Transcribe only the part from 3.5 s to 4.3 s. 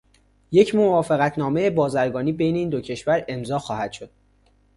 خواهد شد.